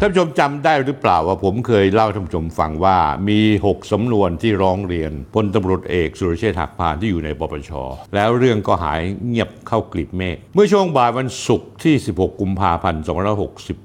[0.00, 2.96] ท่านผู้ชมจำได้หรือเปล่าว่าผมเคยเล่าท่านผู้ชมฟังว่า
[3.28, 7.70] มี 6สำนวนที่ร้องเรียนพลตำรวจเอกสุรเชษฐ์หักพานที่อยู่ในปปช
[8.14, 13.02] แล้วเรื่องก็หายเงียบเข้ากลีบเมฆเมื่อช่วงบ่ายวันศุกร์ที่ 16 กุมภาพันธ์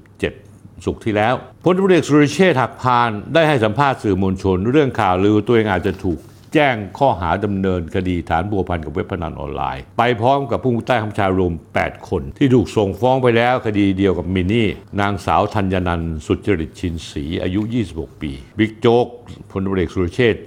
[0.00, 6.18] 2567 สุกร์ที่แล้วพลตำรวจเอกสุรเชษฐ์หักพานได้ให้สัมภาษณ์สื่อมวลชน เรื่องข่าวลือตัวเองอาจจะถูก
[6.54, 14.68] แจ้งข้อหาดำเนินคดีฐานบัวพันกับเว็บพนันออนไลน์ ไปพร้อมกับผู้ใต้คำชารวม 8 คน ที่ถูกส่งฟ้องไปแล้วคดีเดียวกับมินี่
[15.00, 17.60] นางสาวธัญนันสุจริตชินศรีอายุ
[17.92, 19.06] 26 ปี บิ๊กโจ๊ก
[19.50, 20.38] พลวจเอกสุรเชษฐ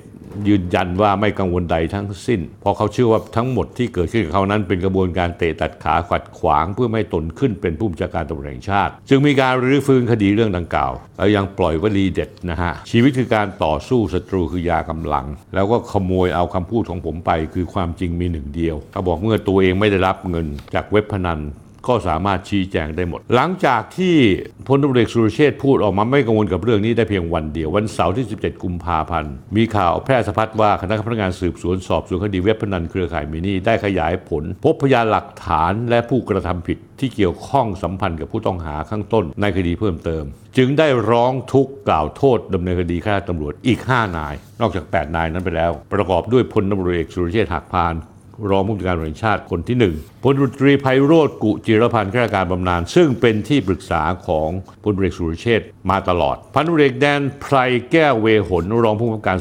[0.49, 15.25] ยืนยันว่าไม่กังวลใดทั้งสิ้น เพราะเขาเชื่อว่าทั้งหมดที่เกิดขึ้นกับเขานั้นเป็นกระบวนการเตะตัดขาขัดขวางเพื่อไม่ตนขึ้นเป็นผู้บัญชาการตำรวจแห่งชาติ จึงมีการรื้อฟื้นคดีเรื่องดังกล่าว แล้วยังปล่อยวลีเด็ดนะฮะ ชีวิตคือการต่อสู้ศัตรูคือยากำลัง
[15.55, 21.39] แล้วก็ขโมยเอาคำพูดของผมไป คือความจริงมีหนึ่งเดียวเขาบอกเมื่อตัวเองไม่ได้รับเงินจากเว็บพนัน
[21.87, 24.15] ก็สามารถชี้แจงได้หมด หลังจากที่
[24.67, 40.23] พลตำรวจเอกสุรเชษพูดออกมาไม่กังวลกับเรื่องนี้ได้เพียงวันเดียว วันเสาร์ที่ 17 กุมภาพันธ์ มีข่าวแพร่สะพัดว่าคณะพนักงานสืบสวนสอบสวนคดีเว็บพนันเครือข่ายมินี่ได้ขยายผล พบพยานหลักฐานและผู้กระทำผิดที่เกี่ยวข้องสัมพันธ์กับผู้ต้องหาข้างต้นในคดีเพิ่มเติม
[40.57, 47.95] จึงได้ร้องทุกข์กล่าวโทษดำเนินคดีข้าราชการตำรวจอีก 5 นาย นอกจาก 8 นายนั้นไปแล้ว ประกอบด้วยพลตำรวจเอกสุรเชษฐ์หักพาน
[48.49, 54.49] รองผู้บัญชาการตำรวจแห่งชาติคนที่หนึ่งพลตำรวจตรีไพโรธกุจิรพันธ์ข้าราชการบำนาญซึ่งเป็นที่ปรึกษาของ
[54.83, 57.55] พลเอกสุรเชษมาตลอด พันตรวจเอกแดนไพร
[57.91, 59.37] แก้วเวหนรองผู้บังคับการ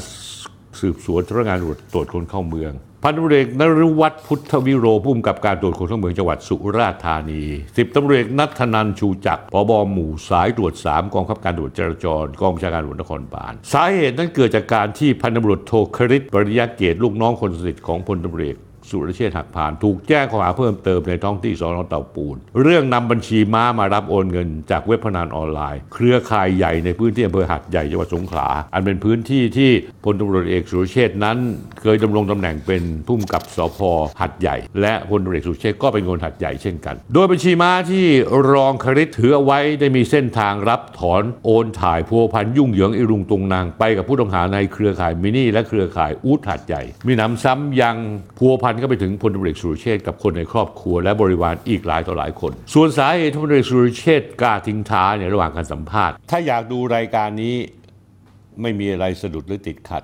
[0.79, 7.43] สืบสวนสำนักงานตรวจตรวจคนเข้าเมือง พันตำรวจเอกนฤวัฒน์พุทธวิโรผู้กำกับการตรวจคนเข้าเมืองจังหวัดสุราษฎร์ธานี
[7.77, 18.55] สิบตำรวจเอกนัทธนันชูจักรผบหมู่สายตรวจสามกองบังคับการตรวจจราจร กองบัญชาการตำรวจนครบาล สาเหตุนั้นเกิดจากการที่พันตำรวจโทคริตปริยะเกตลูกน้องคนสนิทของพลตำรวจ
[18.89, 29.71] สุรเชษฐ์หักผ่าน ถูกแจ้งข้อหาเพิ่มเติมในท้องที่สอนอเต่าปูน เรื่องนำบัญชีม้ามารับโอนเงิน จากเว็บพนันออนไลน์ เครือข่ายใหญ่ในพื้นที่อำเภอหัดใหญ่จังหวัดสงขลา อันเป็นพื้นที่ที่
[30.05, 31.37] พลตำรวจเอกสุรเชษฐ์นั้น
[31.81, 33.79] เคยดำรงตำแหน่งเป็นผู้กำกับสพ
[34.21, 38.05] หัดใหญ่ และพลตำรวจเอกสุรเชษฐ์ก็เป็นคนหัดใหญ่เช่นกัน โดยบัญชีม้าที่
[38.51, 47.97] รองคริตถือเอาไว้ได้มีเส้นทางรับถอนโอนถ่ายพัวพันยุ่งเหยิงอิรุงตุงนางไปกับผู้ต้องหาในเครือข่ายมินี่และเครือข่ายอูดหัดใหญ่ มีหนำซ้ำยัง
[48.39, 57.55] พัวพันก็ไปถึงพลตรวจเอกสุรเชษกับคนในครอบครัว และบริวารอีกหลายต่อหลายคน ส่วนสาเหตุที่พลตรวจเอกสุรเชษกล้าทิ้งท้าในระหว่างการสัมภาษณ์ ถ้าอยากดูรายการนี้
[58.61, 60.03] ไม่มีอะไรสะดุดหรือติดขัด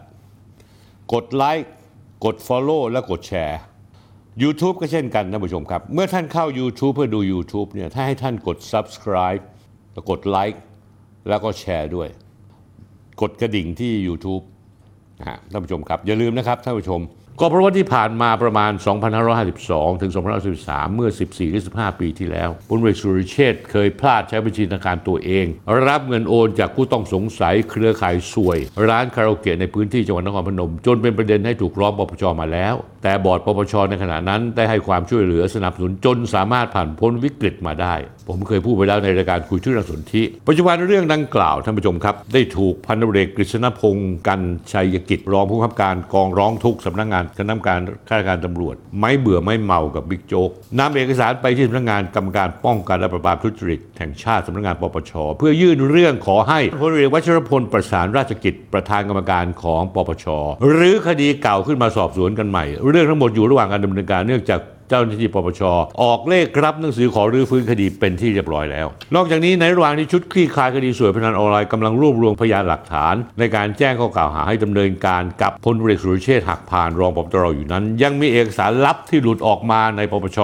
[1.14, 1.70] กดไลค์
[2.26, 3.60] กด Follow และกดแชร์
[4.44, 9.44] YouTube ก็เช่นกันท่านผู้ชมครับ เมื่อท่านเข้า YouTube เพื่อดู YouTube เนี่ยถ้าให้ท่านกด Subscribe
[9.94, 10.62] แล้วกดไลค์
[11.30, 12.10] แล้วก็แชร์ด้วย
[13.22, 14.44] กดกระดิ่งที่ YouTube
[15.20, 17.02] นะฮะท่านผู้ชมครับ อย่าลืมนะครับท่านผู้ชม
[17.44, 18.72] ก็เพราะว่าที่ผ่านมาประมาณ
[19.38, 20.12] 2552 ถึง
[20.54, 25.46] 2513 เมื่อ 14 หรือ 15 ปีที่แล้วพลเอกสุริเชษเคยพลาดใช้บัญชีธนาคารตัวเอง
[25.88, 28.60] รับเงินโอนจากผู้ต้องสงสัยเครือข่ายสวย
[28.90, 37.94] ร้านคาราโอเกะในพื้นที่จังหวัดนครพนม จนเป็นประเด็นให้ถูกร้องปปชมาแล้ว แต่บอร์ดปปชในขณะนั้นได้ให้ความช่วยเหลือสนับสนุนจนสามารถผ่านพ้นวิกฤตมาได้
[38.30, 44.42] ผมเคยพูดไปแล้วในรายการคุยชื่อนักสนธิปัจจุบันเรื่องดังกล่าวท่านผู้ชมครับ ได้ถูกพันตำรกกฤษณพงศ์กัน
[44.72, 60.26] ชัยกิจรองผู้บังคับการกองร้องทุกข์สำนักงานคณะกรรมการข้าราชการตำรวจ ไม่เบื่อไม่เมากับบิ๊กโจ๊กนำเอกสารไปที่สำนักงานกรรมการป้องกันและปราบปรามทุจริตแห่งชาติสำนักงานปปชเพื่อยื่นเรื่องขอให้พลเอกวัชรพลประสานราชกิจประธานกรรมการของปปช
[60.74, 65.62] หรือคดีเก่าขึ้นมาสอบสวนกันใหม่เรื่องทั้งหมดอยู่ระหว่างการดำเนินการเนื่องจากเจ้าหน้าที่ปปช
[66.04, 80.40] ออกเลขรับหนังสือขอรื้อฟื้นคดีเป็นที่เรียบร้อยแล้ว นอกจากนี้ในระหว่างที่ชุดคลี่คลายคดีสวยพนันออนไลน์กำลังรวบรวมพยานหลักฐาน ในการแจ้งข้อกล่าวหาให้ดำเนินการกับพลตำรวจเอกสุรเชษฐ์หักพานรองปปตรอยู่นั้น ยังมีเอกสารลับที่หลุดออกมาในปปช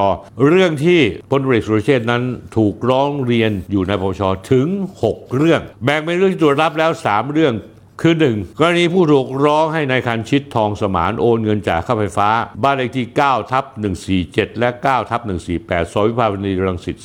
[0.50, 2.24] เรื่องที่พลตำรวจเอกสุรเชษฐ์นั้น
[2.58, 4.22] ถูกร้องเรียนอยู่ในปปช
[4.52, 4.68] ถึง
[5.06, 7.56] 6 เรื่อง แบ่งเป็นเรื่องที่ตรวจรับแล้ว 3 เรื่อง
[8.02, 8.60] คือ 1.
[8.60, 12.30] กรณีผู้ถูกร้องให้ในายคันชิดทองสมานโอนเงินจากค่าไฟฟ้า
[12.64, 13.66] บ้านเลขที่9ทับ
[14.14, 15.22] 147 และ 9 ทับ
[15.58, 16.98] 148 ซอยวิภาวดีรังสิต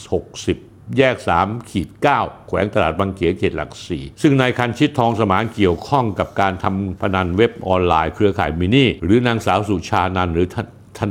[0.44, 10.66] 60แยก3ขีด9แขวงตลาดบางเขียเขตหลักสี่ซึ่งนายคันชิดทองสมานเกี่ยวข้องกับการทำพนันเว็บออนไลน์เครือข่ายมินี่ หรือนางสาวสุชานันหรือทท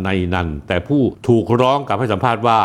[0.08, 2.60] นายนันแต่ผู้ถูกร้องกับให้สัมภาษณ์ว่า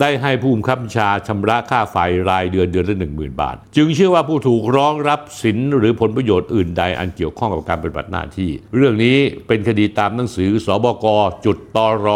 [0.00, 1.96] ได้ให้ผู้บังคับบัญชาชำระค่าไฟ
[2.30, 11.06] รายเดือนเดือนละหนึ่งหมื่นบาท จึงเชื่อว่าผู้ถูกร้องรับสินหรือผลประโยชน์อื่นใดอันเกี่ยวข้องกับการปฏิบัติหน้าที่ เรื่องนี้เป็นคดีตามหนังสือสบก
[11.44, 12.08] จุดตร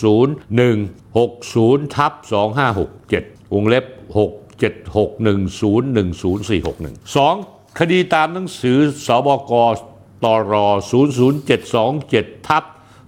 [0.00, 2.12] 001 60ทับ
[2.88, 3.84] 2567วงเล็บ
[4.16, 4.16] 676101041
[7.36, 7.78] 2.
[7.78, 9.52] คดีตามหนังสือสบก
[10.24, 10.54] ตร
[11.70, 12.64] 00727ทับ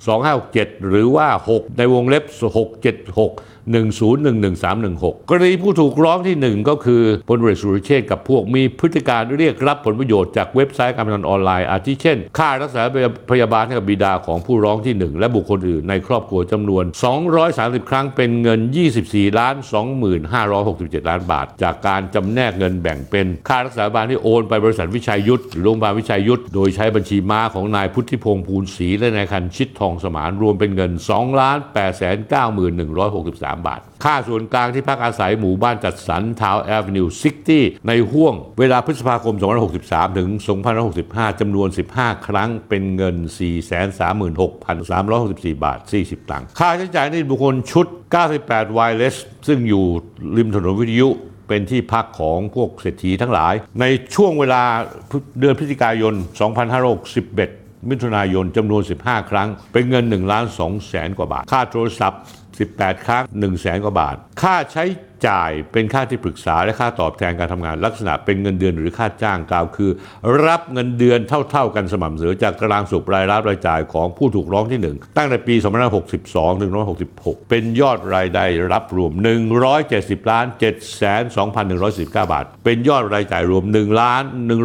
[0.07, 2.25] 2567 หรือว่า 6 ในวงเล็บ
[2.97, 12.83] 676 1011316กรณีผู้ถูกร้องที่ 1 ก็คือพลเรือสุรเชษกับพวกมีพฤติการเรียกรับผลประโยชน์จากเว็บไซต์การพนันออนไลน์ อาทิเช่น ค่ารักษา
[13.31, 16.85] พยาบาลให้กับบิดาของผู้ร้องที่ 1 และบุคคลอื่นในครอบครัวจำนวน
[17.37, 18.61] 230 ครั้งเป็นเงิน
[18.99, 19.55] 24ล้าน
[20.33, 37.07] 2567 ล้านบาท จากการจำแนกเงินแบ่งเป็น ค่ารักษาพยาบาลที่โอนไปบริษัทวิชัยยุทธหรือโรงพยาบาลวิชัยยุทธโดยใช้บัญชีม้าของนายพุทธิพงษ์ภูลศรีและนายคันชิดทองสมานรวมเป็นเงิน2ล้าน8 9 1 6 3บาท ค่าส่วนกลางที่พักอาศัยหมู่บ้านจัดสรรทาวแอฟนิว
[37.49, 39.35] 60ในห่วงเวลาพฤษภาคม
[39.77, 40.29] 2563 ถึง
[40.87, 43.17] 2565 จำนวน 15 ครั้งเป็นเงิน
[44.61, 47.87] 436,364 บาท 40 ตังค์ ค่าใช้จ่ายในบุคคลชุด
[48.33, 49.17] 98 Wireless
[49.47, 49.85] ซึ่งอยู่
[50.37, 51.09] ริมถนนวิทยุ
[51.49, 53.85] เป็นที่พักของพวกเศรษฐีทั้งหลาย ใน
[54.15, 54.63] ช่วงเวลา
[55.41, 56.15] เดือนพฤศจิกายน
[57.01, 62.21] 2561 มิถุนายนจำนวน 15 ครั้ง เป็นเงิน1ล้าน2แสนกว่าบาท ค่าโทรศัพท์
[62.61, 64.85] 18 ครั้ง 1 0 0 0 0แสนกว่าบาท ค่าใช้
[65.29, 69.91] จ่ายเป็นค่าที่ปรึกษาและค่าตอบแทนการทำงานลักษณะเป็นเงินเดือนหรือค่าจ้างกล่าวคือ
[70.47, 71.19] รับเงินเดือน
[71.51, 75.55] เท่า ๆ กันสม่ำเสมอจากตารางสุบรายรับรายจ่ายของผู้ถูกร้องที่ 1 ตั้งแต่ปี
[76.09, 76.73] 2562 ถึง
[77.11, 79.13] 2566 เป็นยอดรายได้รับรวม
[79.71, 84.23] 170ล้าน7 2 1 1 9 บาท เป็นยอดรายจ่ายรวม 1 ล้าน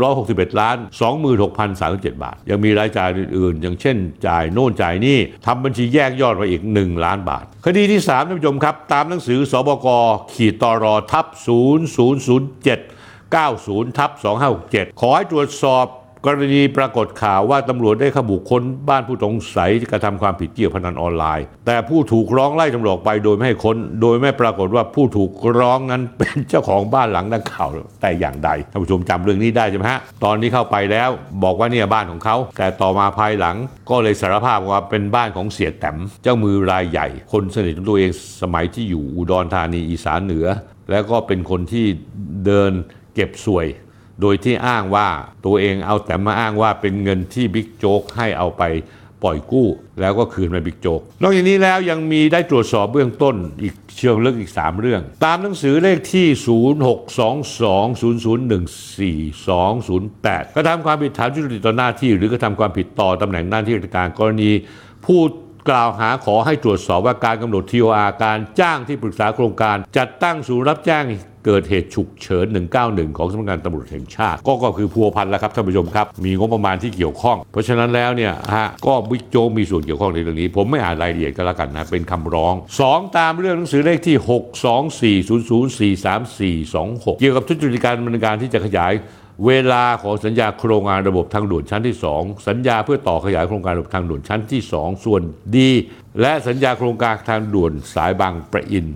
[0.08, 0.78] 161 ล้าน
[1.50, 9.88] 26,037 บาท ยังมีรายจ่ายอื่นๆ อย่างเช่น จ่ายโน่นจ่ายนี่ทำบัญชีแยกยอดมาอีก 1 ล้านบาท คดีที่3ท่านผู้ชมครับ ตามหนังสือสบก
[10.34, 11.38] ขีดตรทับ 0007
[13.36, 14.12] 90ทับ
[14.56, 15.86] 2567 ขอให้ตรวจสอบ
[16.26, 27.68] กรณีปรากฏข่าวว่าตำรวจได้ขบุคคลบ้านผู้ต้องสงสัยกระทำความผิดเกี่ยวพนันออนไลน์ แต่ผู้ถูกร้องไล่ตำรวจไปโดยไม่ให้ค้น โดยไม่ปรากฏว่าผู้ถูกร้องนั้นเป็นเจ้าของบ้านหลังดังกล่าว
[28.02, 31.10] แต่อย่างใดท่านผู้ชมจำเรื่องนี้ได้ใช่ไหมฮะตอนนี้เข้าไปแล้ว
[31.44, 33.56] บอกว่าเนี่ยบ้านของเขา แต่ต่อมาภายหลัง
[33.90, 38.12] ก็เลยสารภาพว่าเป็นบ้านของเสียแต้มเจ้ามือรายใหญ่ คนสนิทของตัวเอง
[38.42, 40.48] สมัยที่อยู่อุดรธานีอีสานเหนือ
[40.92, 41.86] แล้วก็เป็นคนที่
[42.46, 42.72] เดิน
[43.16, 43.68] เก็บสวย
[44.22, 45.08] โดยที่อ้างว่า
[45.46, 48.64] ตัวเองเอาแต่มาอ้างว่าเป็นเงินที่บิ๊กโจ๊กให้เอาไป
[49.24, 49.68] ปล่อยกู้
[50.02, 56.28] แล้วก็คืนมาบิ๊กโจ๊ก นอกจากนี้แล้วยังมีได้ตรวจสอบเบื้องต้นอีกเชิงลึกอีก 3 เรื่อง ตามหนังสือเลขที่
[59.48, 64.52] 0622001428 กระทำความผิดฐานทุจริตต่อหน้าที่ หรือกระทำความผิดต่อตำแหน่งหน้าที่ราชการกรณี
[65.06, 65.20] ผู้
[65.70, 71.04] กล่าวหาขอให้ตรวจสอบว่าการกำหนด TOR การจ้างที่ปรึกษาโครงการ จัดตั้งศูนย์รับแจ้ง
[71.48, 72.46] เกิดเหตุฉุกเฉิน
[72.82, 82.54] 191 ของสำนักงานตำรวจแห่งชาติ ก็ก็คือพัวพันแล้วครับท่านผู้ชมครับ มีงบประมาณที่เกี่ยวข้อง เพราะฉะนั้นแล้วเนี่ยฮะก็บิ๊กโจ๊กมีส่วนเกี่ยวข้องในเรื่องนี้ ผมไม่อ่านรายละเอียดก็แล้วกันนะเป็นคำร้อง
[82.86, 84.16] 2 ตามเรื่องหนังสือเลขที่
[86.74, 88.94] 62400434426เกี่ยวกับทุจริตการดำเนินการที่จะขยาย
[89.48, 95.22] เวลาของสัญญาโครงการระบบทางด่วนชั้นที่ 2 สัญญาเพื่อต่อขยายโครงการระบบทางด่วนชั้นที่ 2 ส่วน
[95.58, 95.72] ดี
[96.22, 98.88] และสัญญาโครงการทางด่วนสายบางประอิน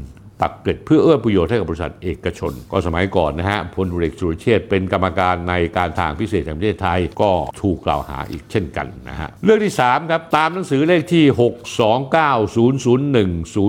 [0.42, 11.26] ปักเกร็ดเพื่อเอื้อประโยชน์ให้กับบริษัทเอกชน ก็สมัยก่อนนะฮะพลเอกสุรเชษเป็นกรรมการในการทางพิเศษแห่งประเทศไทยก็ถูกกล่าวหาอีกเช่นกันนะฮะเรื่องที่ 3 ครับ ตามหนังสือเลขที่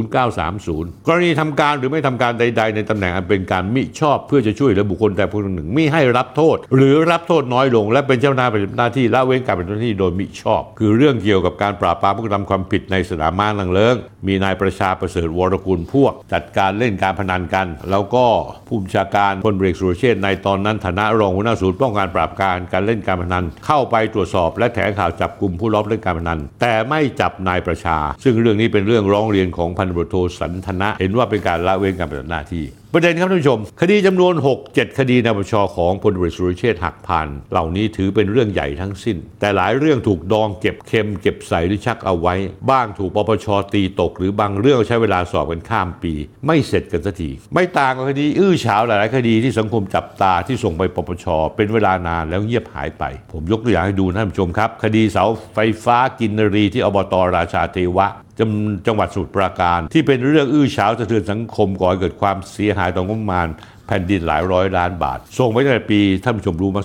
[0.02, 13.96] 629-001-0930 กรณีทำการหรือไม่ทำการใด ๆ ในตำแหน่งอันเป็นการมิชอบเพื่อจะช่วยเหลือบุคคลแต่ผู้หนึ่งมิให้รับโทษ หรือรับโทษน้อยลง และเป็นเจ้าหน้าที่ปฏิบัติหน้าที่ละเว้นการปฏิบัติหน้าที่โดยมิชอบ คือเรื่องเกี่ยวกับการปราบปรามผู้กระทำความผิดในสนามม้านังเลิง
[14.26, 18.24] มีนายประชาประเสริฐวรกุลพวกจัดการการเล่นการพนันกัน แล้วก็
[18.66, 42.34] ผู้บัญชาการพลเอกสุรเชษในตอนนั้นฐานะรองหัวหน้าศูนย์ป้องกันปราบการการเล่นการพนัน เข้าไปตรวจสอบ และแถลงข่าวจับกลุ่มผู้ลอบเล่นการพนัน แต่ไม่จับนายประชา ซึ่งเรื่องนี้เป็นเรื่องร้องเรียนของพันตำรวจโทสันทนะ เห็นว่าเป็นการละเว้นการปฏิบัติหน้าที่ ประเด็นครับท่านผู้ชม คดีจำนวน 6 7 คดีในปชของพลตำรวจสุรเชษฐ์หักพานเหล่านี้ถือเป็นเรื่องใหญ่ทั้งสิ้น แต่หลายเรื่องถูกดองเก็บเค็มเก็บใส่หรือชักเอาไว้
[42.70, 46.12] บ้างถูกปปชตีตก หรือบางเรื่องใช้เวลาสอบกันข้ามปี
[46.46, 58.08] ไม่เสร็จกันสักทีไม่ต่างกับคดีอื้อฉาวหลายๆคดีที่สังคมจับตาที่ส่งไปปปชเป็นเวลานานแล้วเงียบหายไป ผมยกตัวอย่างให้ดูท่านผู้ชมครับ คดีเสาไฟฟ้ากินรีที่อบตราชาเทวะ
[58.42, 58.48] จ,
[58.86, 63.46] จังหวัดสมุทรปราการ ที่เป็นเรื่องอื้อฉาวสะเทือนสังคมก่อให้เกิดความเสียหายต่องบประมาณ
[63.92, 66.82] ผ่นดินหลายร้อยล้านบาท ส่งไปตั้งแต่ปีท่านผู้ชมรู้มา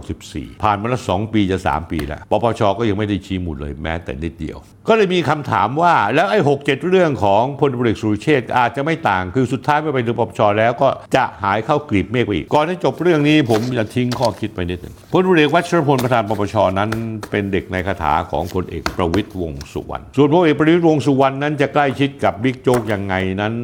[0.00, 16.90] 2564 ผ่านมาแล้ว2ปีจะ 3 ปีแล้ว ปปชก็ยังไม่ได้ชี้มูลเลยแม้แต่นิดเดียว ก็เลยมีคำถามว่าแล้วไอ้หกเจ็ดเรื่องของพลตำรวจเอกสุรเชษอาจจะไม่ต่าง คือสุดท้ายเมื่อไปถึงปปชแล้วก็จะหายเข้ากลีบเมฆไปอีก ก่อนที่จบเรื่องนี้ผมจะทิ้งข้อคิดไปนิดหนึ่งพลตำรวจเอกวัชรพลประธานปปชนั้น
[17.30, 23.54] เป็นเด็กในคาถาของพลเอกประวิตยวงสุวรรณ ส่วนพลเอกประวิตยวงสุวรรณนั้นจะใกล้ชิดกับบิ๊กโจ๊กยังไงนั้น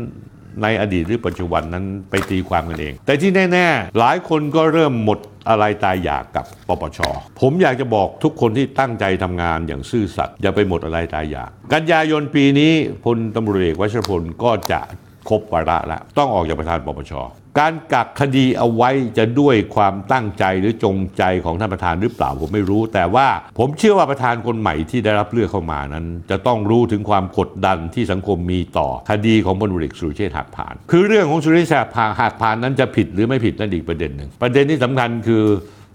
[0.63, 5.19] ในอดีตหรือปัจจุบันนั้นไปตีความกันเอง แต่ที่แน่ ๆ หลายคนก็เริ่มหมด
[5.49, 6.99] อะไรตายอยากกับปปช
[7.41, 12.73] ผมอยากจะบอกทุกคนที่ตั้งใจทำงานอย่างซื่อสัตย์อย่าไปหมดอะไรตายอยาก กันยายนปีนี้
[13.05, 14.81] พลตำรวจเอกวัชรพลก็จะ
[15.29, 17.13] ครบวาระแล้วต้องออกจากประธานปปช
[17.61, 23.27] การกักคดีเอาไว้จะด้วยความตั้งใจหรือจงใจของท่านประธานหรือเปล่าผมไม่รู้ แต่ว่า
[23.59, 35.45] ผมเชื่อว่าประธานคนใหม่ที่ได้รับเลือกเข้ามานั้น จะต้องรู้ถึงความกดดันที่สังคมมีต่อคดีของพลตำรวจเอกสุรเชษฐ์หักพาน คือเรื่องของสุรเชษฐ์หักพานนั้นจะผิดหรือไม่ผิดนั่นอีกประเด็นหนึ่งประเด็นที่สำคัญคือ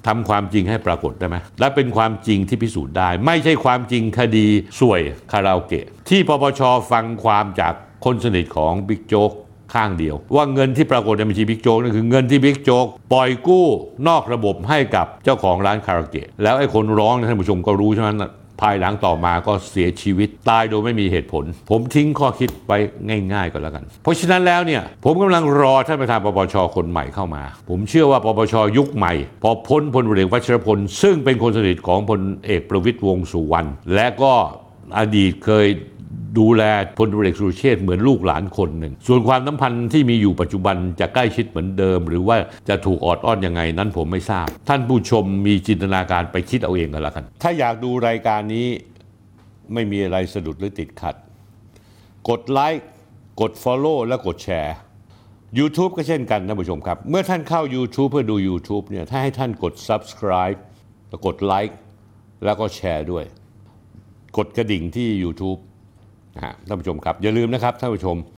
[0.07, 4.47] ทำความจริงให้ปรากฏได้ไหมและเป็นความจริงที่พิสูจน์ได้ ไม่ใช่ความจริงคดี
[4.79, 5.01] สวย
[5.31, 6.61] คาราโอเกะ ที่ปปช
[6.91, 7.73] ฟังความจาก
[8.05, 9.31] คนสนิทของบิ๊กโจ๊ก
[9.73, 13.67] ข้างเดียว ว่าเงินที่ปรากฏในบัญชีบิ๊กโจ๊กนั่นคือเงินที่บิ๊กโจ๊กปล่อยกู้
[14.07, 18.09] นอกระบบให้กับเจ้าของร้านคาราเกะแล้วไอ้คนร้องเนท่านผู้ชมก็รู้ใช่ไหม
[18.61, 22.71] ภายหลังต่อมาก็เสียชีวิตตายโดยไม่มีเหตุผล ผมทิ้งข้อคิดไป
[23.33, 34.33] ง่ายๆก็แล้วกัน เพราะฉะนั้นแล้วเนี่ยผมกำลังรอท่านประธานปปชคนใหม่เข้ามา ผมเชื่อว่าปปชยุคใหม่ พอพ้นพลเอกวัชรพล ซึ่งเป็นคนสนิทของพลเอกประวิตยวงสุวรรณและก็
[34.97, 35.67] อดีตเคย
[36.37, 36.63] ดูแล
[36.97, 42.37] พลตรวจเอกสุรเชษเหมือนลูกหลานคนหนึ่ง ส่วนความสัมพันธ์ที่มีอยู่ปัจจุบันจะใกล้ชิดเหมือนเดิม หรือว่า
[42.69, 48.67] จะถูกออดอ้อนยังไงนั้นผมไม่ทราบ ท่านผู้ชมมีจินตนาการไปคิดเอาเองกันละกัน ถ้าอยากดูรายการนี้
[49.73, 51.15] ไม่มีอะไรสะดุดหรือติดขัด
[52.29, 52.87] กดไลค์
[53.41, 54.75] กด Follow และกดแชร์
[55.59, 60.59] YouTube ก็เช่นกันท่านผู้ชมครับ เมื่อท่านเข้า YouTube เพื่อดู YouTube เนี่ยถ้าให้ท่านกด Subscribe
[61.09, 61.77] แล้วกดไลค์
[62.45, 63.25] แล้วก็แชร์ด้วย
[64.37, 65.59] กดกระดิ่งที่ YouTube
[66.67, 68.17] ท่านผู้ชมครับอย่าลืมนะครับท่านผู้ชม